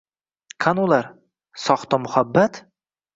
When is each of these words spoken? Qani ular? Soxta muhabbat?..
Qani 0.63 0.81
ular? 0.87 1.09
Soxta 1.65 1.99
muhabbat?.. 2.07 2.59